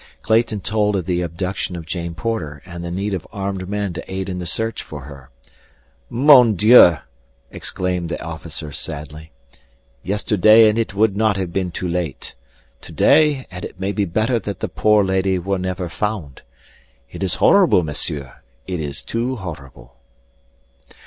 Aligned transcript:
Clayton 0.23 0.61
told 0.61 0.95
of 0.95 1.05
the 1.05 1.21
abduction 1.21 1.75
of 1.75 1.85
Jane 1.85 2.15
Porter 2.15 2.63
and 2.65 2.83
the 2.83 2.89
need 2.89 3.13
of 3.13 3.27
armed 3.31 3.69
men 3.69 3.93
to 3.93 4.11
aid 4.11 4.29
in 4.29 4.39
the 4.39 4.47
search 4.47 4.81
for 4.81 5.01
her. 5.01 5.29
"Mon 6.09 6.55
Dieu!" 6.55 6.97
exclaimed 7.51 8.09
the 8.09 8.19
officer, 8.19 8.71
sadly. 8.71 9.31
"Yesterday 10.01 10.67
and 10.67 10.79
it 10.79 10.95
would 10.95 11.15
not 11.15 11.37
have 11.37 11.53
been 11.53 11.69
too 11.69 11.87
late. 11.87 12.33
Today 12.81 13.45
and 13.51 13.63
it 13.63 13.79
may 13.79 13.91
be 13.91 14.05
better 14.05 14.39
that 14.39 14.59
the 14.59 14.67
poor 14.67 15.03
lady 15.03 15.37
were 15.37 15.59
never 15.59 15.87
found. 15.87 16.41
It 17.11 17.21
is 17.21 17.35
horrible, 17.35 17.83
Monsieur. 17.83 18.37
It 18.65 18.79
is 18.79 19.03
too 19.03 19.35
horrible." 19.35 19.97